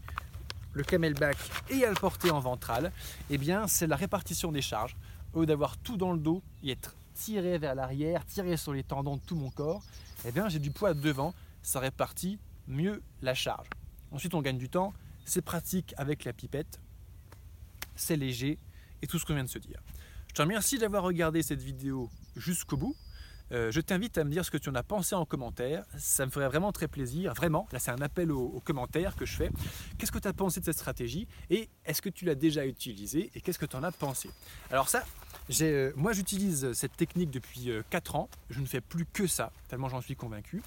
le 0.74 0.84
camelback 0.84 1.38
et 1.70 1.86
à 1.86 1.90
le 1.90 1.96
porter 1.96 2.32
en 2.32 2.40
ventral, 2.40 2.92
eh 3.30 3.38
bien 3.38 3.68
c'est 3.68 3.88
la 3.88 3.96
répartition 3.96 4.52
des 4.52 4.62
charges. 4.62 4.96
Au 5.34 5.46
d'avoir 5.46 5.78
tout 5.78 5.96
dans 5.96 6.12
le 6.12 6.20
dos 6.20 6.42
et 6.62 6.72
être 6.72 6.94
tiré 7.14 7.58
vers 7.58 7.74
l'arrière, 7.74 8.26
tiré 8.26 8.58
sur 8.58 8.74
les 8.74 8.84
tendons 8.84 9.16
de 9.16 9.22
tout 9.22 9.36
mon 9.36 9.50
corps, 9.50 9.82
eh 10.26 10.32
bien 10.32 10.50
j'ai 10.50 10.60
du 10.60 10.72
poids 10.72 10.94
devant, 10.94 11.34
ça 11.62 11.80
répartit 11.80 12.38
mieux 12.68 13.02
la 13.22 13.34
charge. 13.34 13.68
Ensuite 14.12 14.34
on 14.34 14.42
gagne 14.42 14.58
du 14.58 14.70
temps, 14.70 14.94
c'est 15.26 15.42
pratique 15.42 15.94
avec 15.98 16.26
la 16.26 16.34
pipette, 16.34 16.80
c'est 17.96 18.18
léger 18.18 18.58
et 19.02 19.08
tout 19.08 19.20
ce 19.20 19.26
qu'on 19.26 19.34
vient 19.34 19.44
de 19.44 19.50
se 19.50 19.60
dire. 19.60 19.82
Je 20.30 20.34
te 20.34 20.42
remercie 20.42 20.78
d'avoir 20.78 21.04
regardé 21.04 21.44
cette 21.44 21.62
vidéo 21.62 22.10
jusqu'au 22.36 22.78
bout. 22.78 22.96
Euh, 23.52 23.70
je 23.70 23.82
t'invite 23.82 24.18
à 24.18 24.24
me 24.24 24.30
dire 24.30 24.46
ce 24.46 24.52
que 24.52 24.58
tu 24.58 24.70
en 24.70 24.76
as 24.76 24.84
pensé 24.84 25.14
en 25.14 25.26
commentaire. 25.26 25.84
Ça 25.98 26.26
me 26.26 26.32
ferait 26.32 26.48
vraiment 26.48 26.72
très 26.72 26.88
plaisir. 26.88 27.34
Vraiment, 27.34 27.68
là 27.74 27.80
c'est 27.80 27.92
un 27.92 28.02
appel 28.02 28.32
aux, 28.32 28.62
commentaires 28.64 29.16
que 29.16 29.26
je 29.26 29.36
fais. 29.36 29.52
Qu'est-ce 29.98 30.12
que 30.12 30.20
tu 30.20 30.28
as 30.28 30.34
pensé 30.34 30.62
de 30.62 30.66
cette 30.66 30.78
stratégie 30.78 31.28
Et 31.50 31.70
est-ce 31.86 32.02
que 32.02 32.10
tu 32.10 32.24
l'as 32.24 32.36
déjà 32.36 32.66
utilisée 32.66 33.30
Et 33.36 33.42
qu'est-ce 33.42 33.60
que 33.60 33.66
tu 33.66 33.76
en 33.76 33.84
as 33.84 33.92
pensé? 33.92 34.30
Alors 34.72 34.88
ça, 34.88 35.04
euh, 35.60 35.92
moi 35.96 36.14
j'utilise 36.14 36.72
cette 36.74 36.96
technique 36.96 37.30
depuis 37.30 37.70
4 37.90 38.16
euh, 38.16 38.20
ans. 38.20 38.30
Je 38.50 38.62
ne 38.62 38.66
fais 38.66 38.82
plus 38.82 39.06
que 39.06 39.28
ça, 39.28 39.52
tellement 39.68 39.90
j'en 39.90 40.02
suis 40.02 40.16
convaincu. 40.16 40.62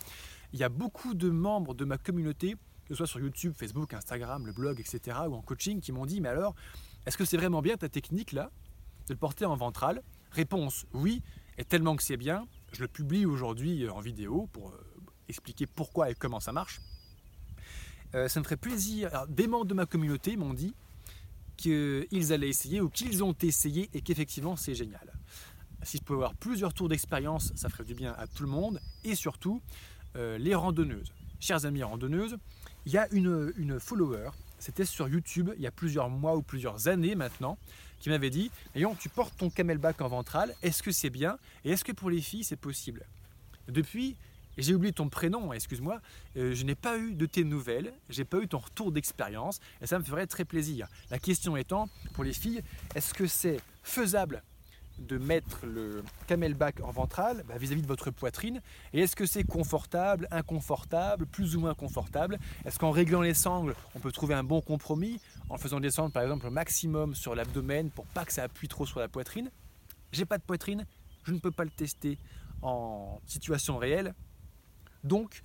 Il 0.52 0.58
y 0.58 0.64
a 0.64 0.68
beaucoup 0.68 1.14
de 1.14 1.30
membres 1.30 1.74
de 1.74 1.86
ma 1.86 1.96
communauté, 1.96 2.56
que 2.84 2.88
ce 2.90 2.94
soit 2.94 3.06
sur 3.06 3.20
YouTube, 3.20 3.54
Facebook, 3.56 3.94
Instagram, 3.94 4.46
le 4.46 4.52
blog, 4.52 4.80
etc., 4.80 5.18
ou 5.28 5.34
en 5.34 5.42
coaching, 5.42 5.80
qui 5.80 5.92
m'ont 5.92 6.06
dit, 6.06 6.20
mais 6.20 6.28
alors, 6.28 6.54
est-ce 7.06 7.16
que 7.16 7.24
c'est 7.24 7.36
vraiment 7.36 7.62
bien 7.62 7.76
ta 7.76 7.88
technique 7.88 8.32
là, 8.32 8.50
de 9.08 9.14
le 9.14 9.18
porter 9.18 9.44
en 9.44 9.56
ventral? 9.56 10.02
Réponse, 10.30 10.86
oui, 10.92 11.22
et 11.58 11.64
tellement 11.64 11.96
que 11.96 12.02
c'est 12.02 12.16
bien, 12.16 12.46
je 12.72 12.82
le 12.82 12.88
publie 12.88 13.26
aujourd'hui 13.26 13.88
en 13.88 14.00
vidéo 14.00 14.48
pour 14.52 14.70
euh, 14.70 14.84
expliquer 15.28 15.66
pourquoi 15.66 16.10
et 16.10 16.14
comment 16.14 16.40
ça 16.40 16.52
marche. 16.52 16.80
Euh, 18.14 18.28
ça 18.28 18.40
me 18.40 18.44
ferait 18.44 18.56
plaisir. 18.56 19.26
des 19.28 19.46
membres 19.46 19.66
de 19.66 19.74
ma 19.74 19.86
communauté 19.86 20.36
m'ont 20.36 20.54
dit 20.54 20.74
qu'ils 21.56 22.32
allaient 22.32 22.48
essayer 22.48 22.80
ou 22.80 22.88
qu'ils 22.88 23.22
ont 23.22 23.34
essayé 23.42 23.88
et 23.92 24.00
qu'effectivement 24.00 24.56
c'est 24.56 24.74
génial. 24.74 25.12
Si 25.82 25.98
je 25.98 26.02
pouvais 26.02 26.16
avoir 26.16 26.34
plusieurs 26.34 26.72
tours 26.74 26.88
d'expérience, 26.88 27.52
ça 27.54 27.68
ferait 27.68 27.84
du 27.84 27.94
bien 27.94 28.14
à 28.18 28.26
tout 28.26 28.42
le 28.42 28.48
monde 28.48 28.80
et 29.04 29.14
surtout 29.14 29.60
euh, 30.16 30.38
les 30.38 30.54
randonneuses. 30.54 31.12
Chers 31.40 31.66
amis 31.66 31.82
randonneuses, 31.82 32.36
il 32.86 32.92
y 32.92 32.98
a 32.98 33.08
une, 33.12 33.80
follower, 33.80 34.30
c'était 34.58 34.84
sur 34.84 35.08
YouTube 35.08 35.50
il 35.56 35.62
y 35.62 35.66
a 35.66 35.70
plusieurs 35.70 36.10
mois 36.10 36.36
ou 36.36 36.42
plusieurs 36.42 36.88
années 36.88 37.14
maintenant, 37.14 37.58
qui 38.00 38.10
m'avait 38.10 38.30
dit 38.30 38.50
tu 38.98 39.08
portes 39.08 39.36
ton 39.36 39.50
camelback 39.50 40.00
en 40.00 40.08
ventral, 40.08 40.54
est-ce 40.62 40.82
que 40.82 40.92
c'est 40.92 41.10
bien 41.10 41.38
Et 41.64 41.70
est-ce 41.70 41.84
que 41.84 41.92
pour 41.92 42.10
les 42.10 42.20
filles 42.20 42.44
c'est 42.44 42.56
possible? 42.56 43.06
Depuis, 43.68 44.16
j'ai 44.58 44.74
oublié 44.74 44.92
ton 44.92 45.08
prénom, 45.08 45.52
excuse-moi, 45.52 46.00
euh, 46.36 46.54
je 46.54 46.64
n'ai 46.64 46.74
pas 46.74 46.98
eu 46.98 47.14
de 47.14 47.26
tes 47.26 47.44
nouvelles, 47.44 47.92
j'ai 48.10 48.24
pas 48.24 48.38
eu 48.38 48.46
ton 48.46 48.58
retour 48.58 48.92
d'expérience 48.92 49.60
et 49.80 49.86
ça 49.86 49.98
me 49.98 50.04
ferait 50.04 50.26
très 50.26 50.44
plaisir. 50.44 50.86
La 51.10 51.18
question 51.18 51.56
étant, 51.56 51.88
pour 52.12 52.24
les 52.24 52.32
filles, 52.32 52.62
est-ce 52.94 53.14
que 53.14 53.26
c'est 53.26 53.60
faisable? 53.82 54.42
De 54.98 55.18
mettre 55.18 55.66
le 55.66 56.02
camelback 56.26 56.80
en 56.80 56.90
ventral 56.90 57.44
bah, 57.48 57.58
vis-à-vis 57.58 57.82
de 57.82 57.86
votre 57.86 58.10
poitrine. 58.10 58.60
Et 58.92 59.00
est-ce 59.00 59.16
que 59.16 59.26
c'est 59.26 59.44
confortable, 59.44 60.28
inconfortable, 60.30 61.26
plus 61.26 61.56
ou 61.56 61.60
moins 61.60 61.74
confortable? 61.74 62.38
Est-ce 62.64 62.78
qu'en 62.78 62.90
réglant 62.90 63.20
les 63.20 63.34
sangles, 63.34 63.74
on 63.94 63.98
peut 63.98 64.12
trouver 64.12 64.34
un 64.34 64.44
bon 64.44 64.60
compromis 64.60 65.20
en 65.48 65.58
faisant 65.58 65.80
descendre 65.80 66.12
par 66.12 66.22
exemple 66.22 66.46
au 66.46 66.50
maximum 66.50 67.14
sur 67.14 67.34
l'abdomen 67.34 67.90
pour 67.90 68.06
pas 68.06 68.24
que 68.24 68.32
ça 68.32 68.44
appuie 68.44 68.68
trop 68.68 68.86
sur 68.86 69.00
la 69.00 69.08
poitrine? 69.08 69.50
J'ai 70.12 70.24
pas 70.24 70.38
de 70.38 70.44
poitrine, 70.44 70.86
je 71.24 71.32
ne 71.32 71.38
peux 71.38 71.50
pas 71.50 71.64
le 71.64 71.70
tester 71.70 72.18
en 72.62 73.20
situation 73.26 73.78
réelle. 73.78 74.14
Donc, 75.02 75.42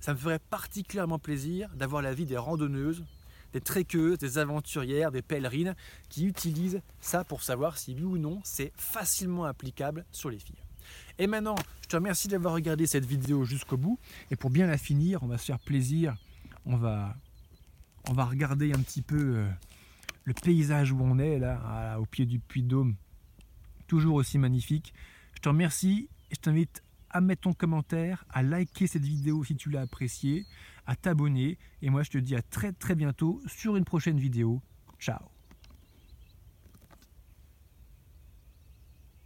ça 0.00 0.12
me 0.12 0.18
ferait 0.18 0.38
particulièrement 0.38 1.18
plaisir 1.18 1.68
d'avoir 1.74 2.00
l'avis 2.00 2.26
des 2.26 2.36
randonneuses 2.36 3.04
des 3.54 3.60
trekkeuses, 3.60 4.18
des 4.18 4.36
aventurières, 4.36 5.12
des 5.12 5.22
pèlerines 5.22 5.74
qui 6.10 6.26
utilisent 6.26 6.82
ça 7.00 7.24
pour 7.24 7.42
savoir 7.42 7.78
si 7.78 7.94
oui 7.94 8.02
ou 8.02 8.18
non 8.18 8.40
c'est 8.44 8.72
facilement 8.76 9.44
applicable 9.44 10.04
sur 10.10 10.28
les 10.28 10.38
filles. 10.38 10.58
Et 11.18 11.28
maintenant, 11.28 11.54
je 11.82 11.88
te 11.88 11.96
remercie 11.96 12.28
d'avoir 12.28 12.52
regardé 12.52 12.86
cette 12.86 13.06
vidéo 13.06 13.44
jusqu'au 13.44 13.76
bout. 13.76 13.98
Et 14.30 14.36
pour 14.36 14.50
bien 14.50 14.66
la 14.66 14.76
finir, 14.76 15.22
on 15.22 15.28
va 15.28 15.38
se 15.38 15.46
faire 15.46 15.60
plaisir. 15.60 16.16
On 16.66 16.76
va, 16.76 17.16
regarder 18.06 18.72
un 18.72 18.80
petit 18.80 19.00
peu 19.00 19.36
euh, 19.36 19.48
le 20.24 20.34
paysage 20.34 20.92
où 20.92 20.98
on 21.00 21.18
est, 21.18 21.38
là, 21.38 21.98
au 22.00 22.06
pied 22.06 22.26
du 22.26 22.40
Puy 22.40 22.62
de 22.62 22.68
Dôme. 22.68 22.96
Toujours 23.86 24.16
aussi 24.16 24.36
magnifique. 24.36 24.92
Je 25.34 25.40
te 25.40 25.48
remercie 25.48 26.08
et 26.30 26.34
je 26.34 26.40
t'invite 26.40 26.82
à 27.10 27.20
mettre 27.20 27.42
ton 27.42 27.52
commentaire, 27.52 28.24
à 28.30 28.42
liker 28.42 28.88
cette 28.88 29.04
vidéo 29.04 29.44
si 29.44 29.54
tu 29.54 29.70
l'as 29.70 29.82
appréciée, 29.82 30.44
à 30.86 30.96
t'abonner. 30.96 31.58
Et 31.82 31.90
moi, 31.90 32.02
je 32.02 32.10
te 32.10 32.18
dis 32.18 32.34
à 32.34 32.42
très 32.42 32.72
très 32.72 32.94
bientôt 32.94 33.40
sur 33.46 33.76
une 33.76 33.84
prochaine 33.84 34.18
vidéo. 34.18 34.60
Ciao 34.98 35.33